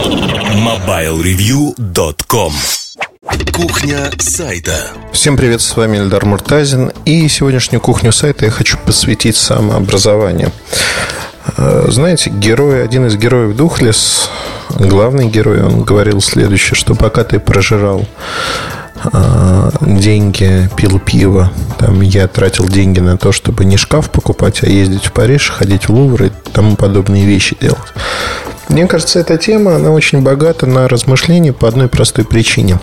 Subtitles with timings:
[0.00, 2.52] MobileReview.com
[3.52, 9.36] Кухня сайта Всем привет, с вами Эльдар Муртазин И сегодняшнюю кухню сайта я хочу посвятить
[9.36, 10.52] самообразованию
[11.58, 14.30] э, Знаете, герой, один из героев Духлес
[14.70, 18.06] Главный герой, он говорил следующее Что пока ты прожирал
[19.12, 21.52] э, деньги, пил пиво.
[21.78, 25.88] Там я тратил деньги на то, чтобы не шкаф покупать, а ездить в Париж, ходить
[25.88, 27.92] в Лувр и тому подобные вещи делать.
[28.70, 32.78] Мне кажется, эта тема, она очень богата на размышления по одной простой причине.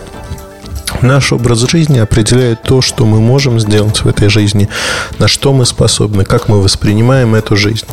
[1.00, 4.68] Наш образ жизни определяет то, что мы можем сделать в этой жизни,
[5.18, 7.86] на что мы способны, как мы воспринимаем эту жизнь.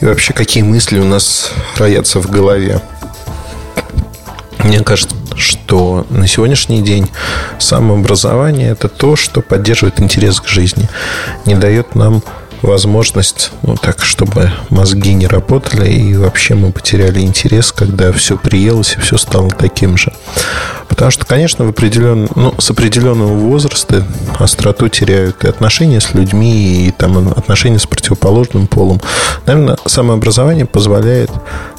[0.00, 2.80] И вообще, какие мысли у нас роятся в голове.
[4.58, 7.08] Мне кажется, что на сегодняшний день
[7.58, 10.88] самообразование– это то, что поддерживает интерес к жизни,
[11.44, 12.22] не дает нам
[12.62, 18.94] возможность, ну так, чтобы мозги не работали и вообще мы потеряли интерес, когда все приелось
[18.96, 20.12] и все стало таким же.
[20.88, 22.28] Потому что, конечно, в определен...
[22.34, 24.06] ну, с определенного возраста
[24.38, 29.00] остроту теряют и отношения с людьми, и там отношения с противоположным полом.
[29.46, 31.30] Наверное, самообразование позволяет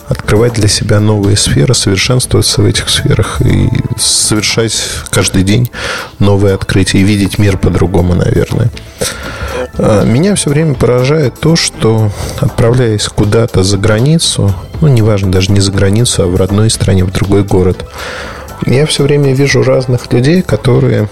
[0.07, 4.75] открывать для себя новые сферы, совершенствоваться в этих сферах и совершать
[5.09, 5.69] каждый день
[6.19, 8.69] новые открытия и видеть мир по-другому, наверное.
[9.77, 15.59] А, меня все время поражает то, что отправляясь куда-то за границу, ну, неважно, даже не
[15.59, 17.85] за границу, а в родной стране, в другой город,
[18.65, 21.09] я все время вижу разных людей, которые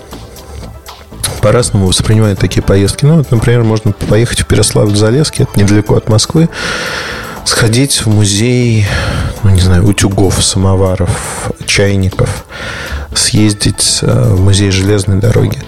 [1.41, 3.05] по-разному воспринимают такие поездки.
[3.05, 6.49] Ну, вот, например, можно поехать в Переславль-Залесский, это недалеко от Москвы,
[7.45, 8.87] сходить в музей,
[9.43, 12.45] ну, не знаю, утюгов, самоваров, чайников,
[13.13, 15.61] съездить э, в музей железной дороги.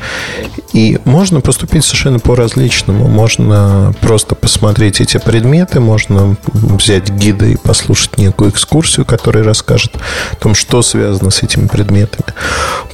[0.78, 3.08] И можно поступить совершенно по-различному.
[3.08, 9.96] Можно просто посмотреть эти предметы, можно взять гида и послушать некую экскурсию, которая расскажет
[10.34, 12.32] о том, что связано с этими предметами.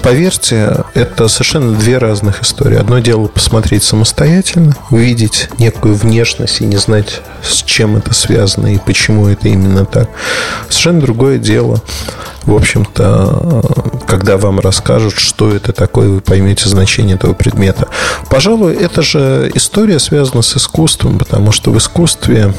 [0.02, 2.78] Поверьте, это совершенно две разных истории.
[2.78, 8.77] Одно дело посмотреть самостоятельно, увидеть некую внешность и не знать, с чем это связано и
[8.77, 10.10] почему это именно так.
[10.70, 11.82] Совершенно другое дело
[12.45, 13.64] в общем-то,
[14.08, 17.87] когда вам расскажут, что это такое, вы поймете значение этого предмета.
[18.30, 22.53] Пожалуй, эта же история связана с искусством, потому что в искусстве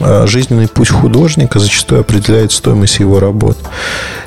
[0.00, 3.56] а, жизненный путь художника зачастую определяет стоимость его работ.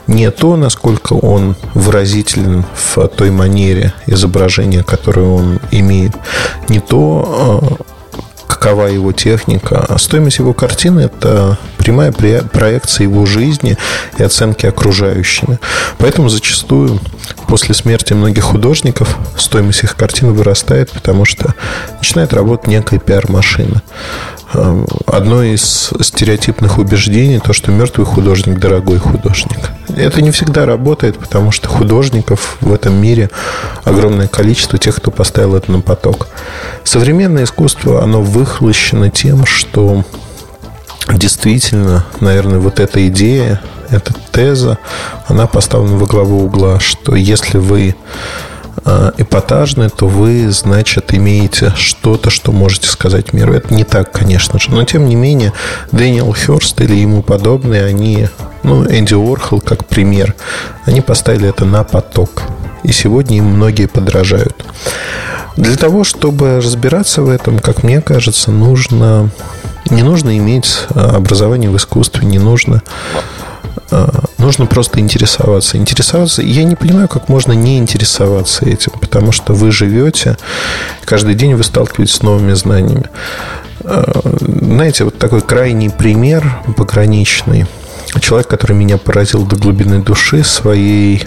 [0.08, 6.14] Не то, насколько он выразителен в той манере изображения, которую он имеет,
[6.70, 7.95] не то, а,
[8.66, 9.86] какова его техника.
[9.88, 13.78] А стоимость его картины– это прямая проекция его жизни
[14.18, 15.60] и оценки окружающими.
[16.00, 17.00] Поэтому зачастую
[17.48, 21.54] после смерти многих художников стоимость их картин вырастает, потому что
[22.00, 23.84] начинает работать некая пиар-машина.
[24.56, 29.75] Эм, одно из стереотипных убеждений то, что мертвый художник– дорогой художник.
[29.96, 33.30] Это не всегда работает, потому что художников в этом мире
[33.86, 36.28] огромное количество тех, кто поставил это на поток.
[36.84, 40.04] Современное искусство, оно выхлощено тем, что
[41.08, 44.78] действительно, наверное, вот эта идея, эта теза,
[45.28, 47.96] она поставлена во главу угла, что если вы
[48.86, 53.54] эпатажны, то вы, значит, имеете что-то, что можете сказать миру.
[53.54, 54.72] Это не так, конечно же.
[54.72, 55.54] Но, тем не менее,
[55.92, 58.30] Дэниел Хёрст или ему подобные, они,
[58.64, 60.36] ну, Энди Уорхол как пример,
[60.86, 62.44] они поставили это на поток.
[62.84, 64.64] И сегодня им многие подражают.
[65.58, 69.30] Для того, чтобы разбираться в этом, как мне кажется, нужно
[69.92, 72.82] не нужно иметь э, образование в искусстве, не нужно
[73.16, 73.55] Э,
[74.38, 75.78] нужно просто интересоваться.
[75.78, 76.42] Интересоваться.
[76.42, 80.38] Я не понимаю, как можно не интересоваться этим, потому что вы живете,
[81.04, 83.10] каждый день вы сталкиваетесь с новыми знаниями.
[83.82, 84.04] Э,
[84.40, 87.66] знаете, вот такой крайний пример пограничный.
[88.22, 91.26] Человек, который меня поразил до глубины души своей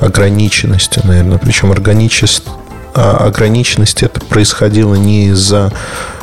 [0.00, 1.38] ограниченностью, наверное.
[1.38, 2.44] Причем ограниченность,
[2.94, 5.72] а ограниченность это происходило не из-за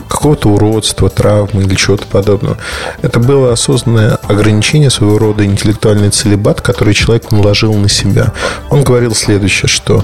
[0.09, 2.57] какого-то уродства, травмы или чего-то подобного.
[3.01, 8.33] Это было осознанное ограничение своего рода интеллектуальный целебат, который человек наложил на себя.
[8.69, 10.03] Он говорил следующее, что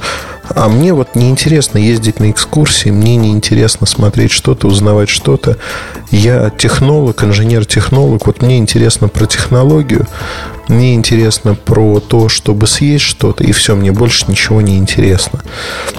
[0.49, 5.57] а мне вот неинтересно ездить на экскурсии, мне неинтересно смотреть что-то, узнавать что-то.
[6.11, 10.07] Я технолог, инженер-технолог, вот мне интересно про технологию,
[10.67, 15.41] мне интересно про то, чтобы съесть что-то, и все, мне больше ничего не интересно.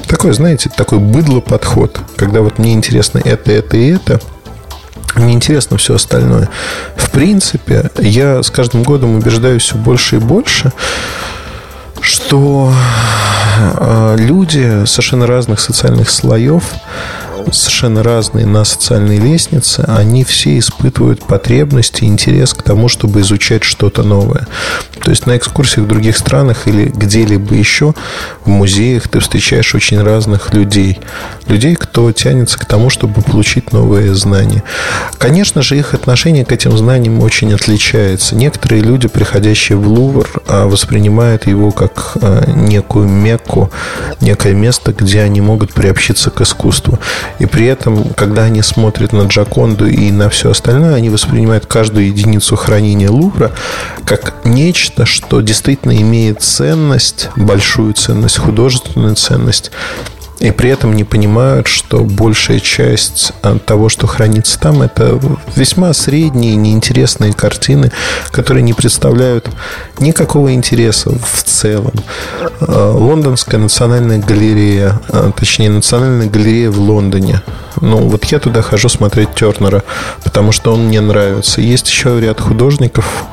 [0.06, 4.20] Такой, знаете, такой быдло подход, когда вот мне интересно это, это и это,
[5.16, 6.48] мне интересно все остальное.
[6.96, 10.72] В принципе, я с каждым годом убеждаюсь все больше и больше,
[12.00, 12.72] что
[14.16, 16.64] люди совершенно разных социальных слоев
[17.52, 24.02] совершенно разные на социальной лестнице, они все испытывают потребности, интерес к тому, чтобы изучать что-то
[24.02, 24.46] новое.
[25.02, 27.94] То есть на экскурсиях в других странах или где-либо еще
[28.44, 30.98] в музеях ты встречаешь очень разных людей.
[31.46, 34.64] Людей, кто тянется к тому, чтобы получить новые знания.
[35.18, 38.34] Конечно же, их отношение к этим знаниям очень отличается.
[38.34, 43.70] Некоторые люди, приходящие в Лувр, а, воспринимают его как а, некую мекку,
[44.20, 46.98] некое место, где они могут приобщиться к искусству.
[47.38, 52.06] И при этом, когда они смотрят на Джаконду и на все остальное, они воспринимают каждую
[52.06, 53.52] единицу хранения Лувра
[54.04, 59.70] как нечто, что действительно имеет ценность, большую ценность, художественную ценность,
[60.38, 65.18] и при этом не понимают, что большая часть а, того, что хранится там, это
[65.54, 67.90] весьма средние, неинтересные картины,
[68.30, 69.48] которые не представляют
[69.98, 71.94] никакого интереса в целом.
[72.60, 77.42] А, Лондонская национальная галерея, а, точнее, национальная галерея в Лондоне–
[77.80, 79.82] ну, вот я туда хожу смотреть Тернера,
[80.24, 81.60] потому что он мне нравится.
[81.60, 83.24] Есть еще ряд художников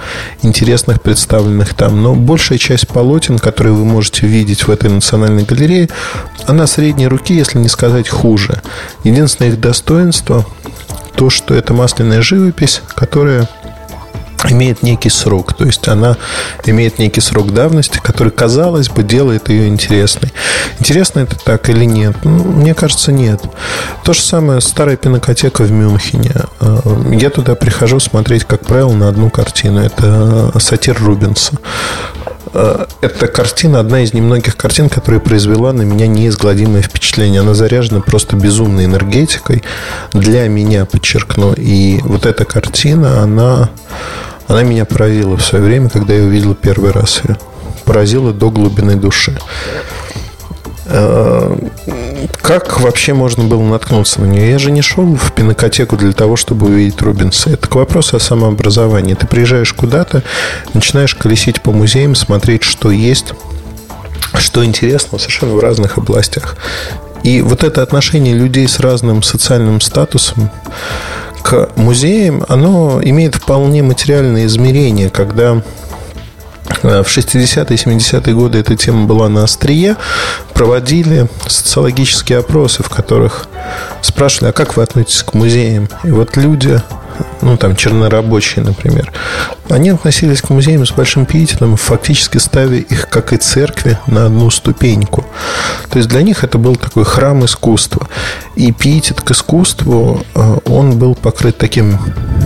[0.41, 2.01] интересных, представленных там.
[2.01, 5.89] Но большая часть полотен, которые вы можете видеть в этой национальной галерее,
[6.45, 8.61] она средней руки, если не сказать хуже.
[9.03, 10.45] Единственное их достоинство
[11.15, 13.49] то, что это масляная живопись, которая
[14.51, 15.53] имеет некий срок.
[15.53, 16.17] То есть она
[16.65, 20.31] имеет некий срок давности, который, казалось бы, делает ее интересной.
[20.79, 22.15] Интересно это так или нет?
[22.23, 23.41] Ну, мне кажется, нет.
[24.03, 26.33] То же самое старая пинокотека в Мюнхене.
[26.59, 26.79] Э,
[27.11, 29.79] я туда прихожу смотреть, как правило, на одну картину.
[29.79, 31.57] Это сатир Рубенса.
[32.53, 37.41] Э, эта картина одна из немногих картин, которая произвела на меня неизгладимое впечатление.
[37.41, 39.63] Она заряжена просто безумной энергетикой.
[40.13, 41.53] Для меня, подчеркну.
[41.53, 43.69] И вот эта картина, она
[44.47, 47.37] она меня поразила в свое время, когда я увидел первый раз ее.
[47.85, 49.37] Поразила до глубины души.
[52.41, 54.51] Как вообще можно было наткнуться на нее?
[54.51, 57.51] Я же не шел в пинокотеку для того, чтобы увидеть Рубинса.
[57.51, 59.13] Это к вопросу о самообразовании.
[59.13, 60.23] Ты приезжаешь куда-то,
[60.73, 63.33] начинаешь колесить по музеям, смотреть, что есть,
[64.37, 66.57] что интересно совершенно в разных областях.
[67.23, 70.49] И вот это отношение людей с разным социальным статусом,
[71.41, 75.61] к музеям, оно имеет вполне материальное измерение, когда
[76.65, 79.95] в 60-е и 70-е годы эта тема была на острие.
[80.53, 83.47] Проводили социологические опросы, в которых
[84.01, 85.89] спрашивали, а как вы относитесь к музеям?
[86.03, 86.81] И вот люди
[87.43, 89.11] ну, там, чернорабочие, например,
[89.69, 94.49] они относились к музеям с большим пиететом, фактически ставя их, как и церкви, на одну
[94.49, 95.25] ступеньку.
[95.89, 98.07] То есть для них это был такой храм искусства.
[98.55, 101.99] И пиетет к искусству, э, он был покрыт таким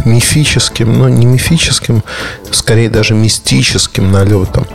[0.06, 2.04] мифическим, но не мифическим,
[2.52, 4.68] скорее даже мистическим налетом.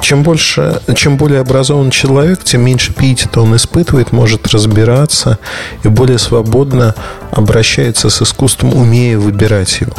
[0.00, 5.38] Чем больше, чем более образован человек, тем меньше пиетета он испытывает, может разбираться
[5.84, 6.94] и более свободно
[7.30, 9.94] обращается с искусством, умея выбирать его.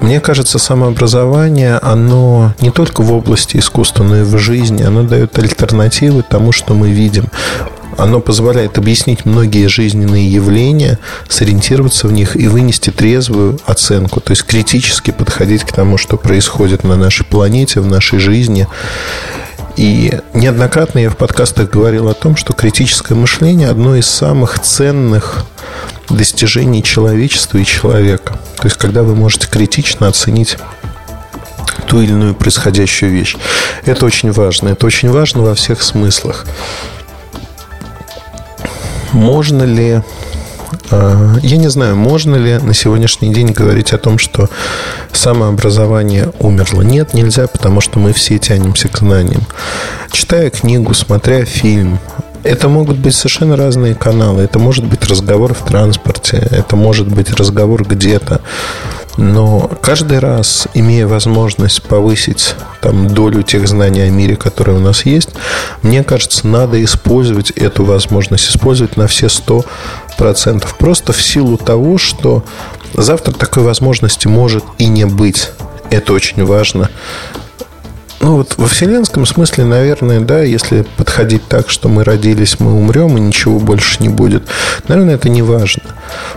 [0.00, 5.38] Мне кажется, самообразование, оно не только в области искусства, но и в жизни, оно дает
[5.38, 7.26] альтернативы тому, что мы видим
[7.96, 10.98] оно позволяет объяснить многие жизненные явления,
[11.28, 16.84] сориентироваться в них и вынести трезвую оценку, то есть критически подходить к тому, что происходит
[16.84, 18.66] на нашей планете, в нашей жизни.
[19.76, 25.46] И неоднократно я в подкастах говорил о том, что критическое мышление одно из самых ценных
[26.08, 28.38] достижений человечества и человека.
[28.56, 30.58] То есть, когда вы можете критично оценить
[31.86, 33.36] ту или иную происходящую вещь.
[33.84, 34.68] Это очень важно.
[34.68, 36.46] Это очень важно во всех смыслах.
[39.12, 40.02] Можно ли
[40.90, 44.48] э, я не знаю, можно ли на сегодняшний день говорить о том, что
[45.12, 46.82] самообразование умерло.
[46.82, 49.42] Нет, нельзя, потому что мы все тянемся к знаниям.
[50.12, 51.98] Читая книгу, смотря фильм,
[52.42, 54.42] это могут быть совершенно разные каналы.
[54.42, 58.40] Это может быть разговор в транспорте, это может быть разговор где-то.
[59.16, 65.04] Но каждый раз, имея возможность повысить там, долю тех знаний о мире, которые у нас
[65.04, 65.30] есть,
[65.82, 69.64] мне кажется, надо использовать эту возможность, использовать на все сто
[70.16, 70.76] процентов.
[70.76, 72.44] Просто в силу того, что
[72.94, 75.50] завтра такой возможности может и не быть.
[75.90, 76.88] Это очень важно.
[78.20, 83.16] Ну вот во вселенском смысле, наверное, да, если подходить так, что мы родились, мы умрем
[83.16, 84.42] и ничего больше не будет,
[84.88, 85.82] наверное, это не важно.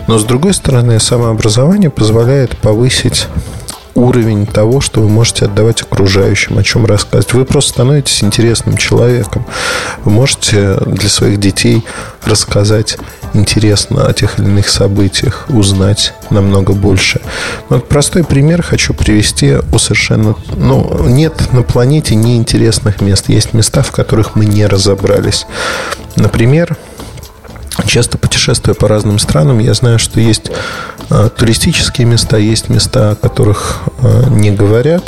[0.08, 3.28] Но с другой стороны, самообразование позволяет повысить
[3.96, 7.34] уровень того, что вы можете отдавать окружающим, о чем рассказывать.
[7.34, 9.46] Вы просто становитесь интересным человеком.
[10.04, 11.84] Вы можете для своих детей
[12.24, 12.98] рассказать
[13.34, 17.22] интересно о тех или иных событиях, узнать намного больше.
[17.70, 20.36] Вот простой пример хочу привести о совершенно...
[20.56, 23.30] Ну, нет на планете неинтересных мест.
[23.30, 25.46] Есть места, в которых мы не разобрались.
[26.16, 26.78] Например,
[27.88, 30.52] часто путешествуя по разным странам, я знаю, что есть
[31.10, 35.04] э, туристические места, есть места, о которых э, не говорят,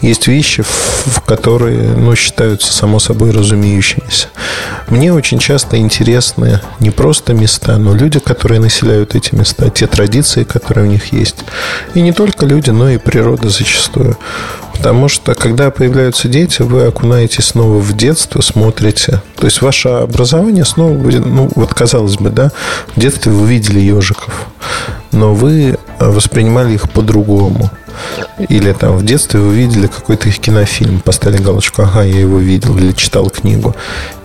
[0.00, 4.28] есть вещи, в которые ну, считаются само собой разумеющимися.
[4.88, 10.44] Мне очень часто интересны не просто места, но люди, которые населяют эти места, те традиции,
[10.44, 11.36] которые у них есть.
[11.94, 14.16] И не только люди, но и природа зачастую.
[14.82, 19.22] Потому что, когда появляются дети, вы окунаетесь снова в детство, смотрите.
[19.36, 22.50] То есть, ваше образование снова будет, ну, вот казалось бы, да,
[22.96, 24.48] в детстве вы видели ежиков,
[25.12, 27.70] но вы воспринимали их по-другому.
[28.48, 32.76] Или там в детстве вы видели какой-то их кинофильм, поставили галочку, ага, я его видел
[32.78, 33.74] или читал книгу.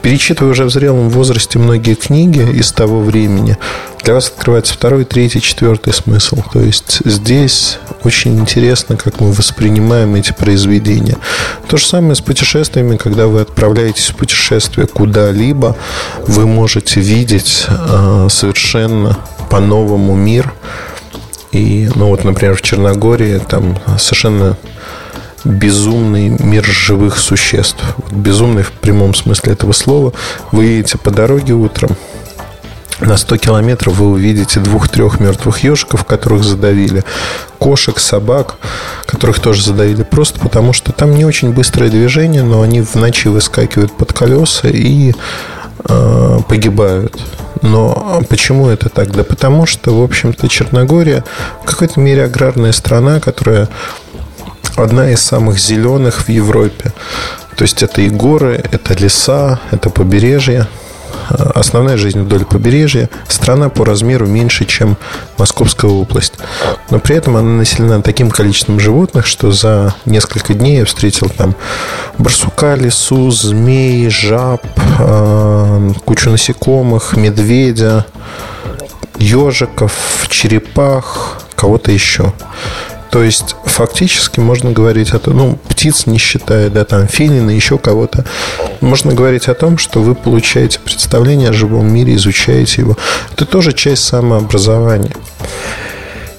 [0.02, 3.58] Перечитывая уже в зрелом возрасте многие книги из того времени,
[4.04, 6.38] для вас открывается второй, третий, четвертый смысл.
[6.54, 11.18] То есть здесь очень интересно, как мы воспринимаем эти произведения.
[11.68, 15.76] То же самое с путешествиями, когда вы отправляетесь в путешествие куда-либо,
[16.26, 19.18] вы можете видеть э, совершенно
[19.50, 20.54] по-новому мир,
[21.52, 24.58] и, ну вот, например, в Черногории там совершенно
[25.44, 27.84] безумный мир живых существ.
[28.12, 30.14] Безумный в прямом смысле этого слова.
[30.52, 31.96] Вы едете по дороге утром,
[33.00, 37.04] на 100 километров вы увидите двух-трех мертвых ежиков, которых задавили,
[37.60, 38.56] кошек, собак,
[39.06, 43.28] которых тоже задавили, просто потому что там не очень быстрое движение, но они в ночи
[43.28, 45.14] выскакивают под колеса и
[45.88, 47.18] э, погибают.
[47.62, 49.12] Но почему это так?
[49.12, 51.24] Да потому что, в общем-то, Черногория
[51.64, 53.68] в какой-то мере аграрная страна, которая
[54.76, 56.94] одна из самых зеленых в Европе.
[57.56, 60.68] То есть это и горы, это леса, это побережье.
[61.30, 63.10] Основная жизнь вдоль побережья.
[63.28, 64.98] Страна по размеру меньше, чем
[65.38, 66.34] Московская область.
[66.90, 71.56] Но при этом она населена таким количеством животных, что за несколько дней я встретил там
[72.18, 74.62] барсука, лису, змей, жаб,
[75.00, 78.06] а, кучу насекомых, медведя,
[79.20, 79.94] ежиков,
[80.30, 82.34] черепах, кого-то еще.
[83.10, 87.78] То есть, фактически можно говорить о том, ну, птиц не считая, да, там, филина, еще
[87.78, 88.26] кого-то.
[88.82, 92.98] Можно говорить о том, что вы получаете представление о живом мире, изучаете его.
[93.34, 95.14] Это тоже часть самообразования.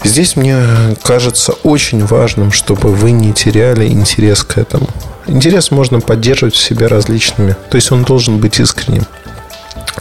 [0.05, 0.59] Здесь мне
[1.03, 4.89] кажется очень важным, чтобы вы не теряли интерес к этому.
[5.27, 7.57] Интерес можно поддерживать в себе различными.
[7.71, 9.07] То есть он должен быть искренним.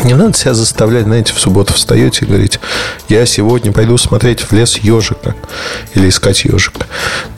[0.03, 2.59] Не надо себя заставлять, знаете, в субботу встаете и говорите,
[3.09, 5.35] я сегодня пойду смотреть в лес ежика
[5.95, 6.85] или искать ежика.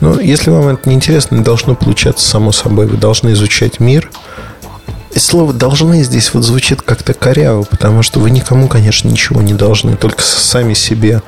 [0.00, 2.86] Но если вам это не интересно, не должно получаться само собой.
[2.86, 4.10] Вы должны изучать мир.
[5.12, 9.54] И слово «должны» здесь вот звучит как-то коряво, потому что вы никому, конечно, ничего не
[9.54, 11.20] должны, только сами себе.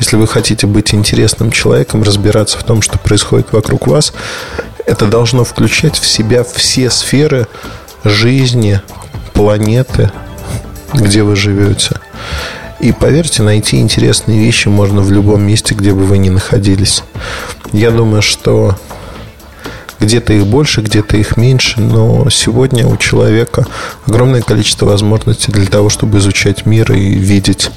[0.00, 4.14] Если вы хотите быть интересным человеком, разбираться в том, что происходит вокруг вас,
[4.86, 7.46] это должно включать в себя все сферы
[8.04, 8.80] жизни,
[9.34, 10.10] планеты,
[10.92, 12.00] где вы живете.
[12.80, 17.02] И поверьте, найти интересные вещи можно в любом месте, где бы вы ни находились.
[17.72, 18.76] Я думаю, что
[19.98, 23.66] где-то их больше, где-то их меньше, но сегодня у человека
[24.06, 27.70] огромное количество возможностей для того, чтобы изучать мир и видеть,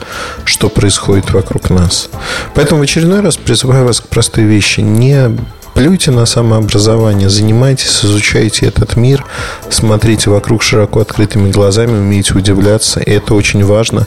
[0.44, 2.10] что происходит вокруг нас.
[2.54, 4.82] Поэтому в очередной раз призываю вас к простой вещи.
[4.82, 5.38] Не
[5.80, 9.26] Плюйте на самообразование, занимайтесь, изучайте этот мир,
[9.70, 13.00] смотрите вокруг широко открытыми глазами, умейте удивляться.
[13.00, 14.06] И это очень важно,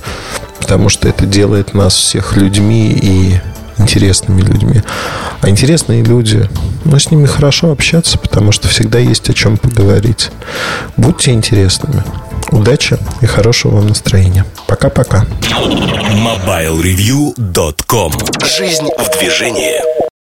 [0.60, 3.40] потому что это делает нас всех людьми и
[3.78, 4.82] интересными людьми.
[5.40, 6.46] А интересные люди,
[6.84, 10.30] ну, с ними хорошо общаться, потому что всегда есть о чем поговорить.
[10.98, 12.04] Будьте интересными.
[12.50, 14.44] Удачи и хорошего вам настроения.
[14.66, 15.24] Пока-пока.
[16.12, 18.12] MobileReview.com
[18.44, 20.11] Жизнь в движении.